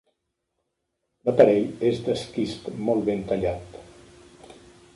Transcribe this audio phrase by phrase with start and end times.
[1.27, 3.77] L'aparell és d'esquist molt ben tallat.